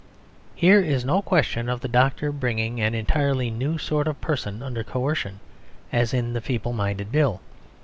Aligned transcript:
Here 0.55 0.79
is 0.81 1.05
no 1.05 1.21
question 1.21 1.69
of 1.69 1.81
the 1.81 1.87
doctor 1.87 2.31
bringing 2.31 2.81
an 2.81 2.95
entirely 2.95 3.51
new 3.51 3.77
sort 3.77 4.07
of 4.07 4.19
person 4.19 4.63
under 4.63 4.83
coercion, 4.83 5.39
as 5.93 6.11
in 6.11 6.33
the 6.33 6.41
Feeble 6.41 6.73
Minded 6.73 7.11
Bill. 7.11 7.39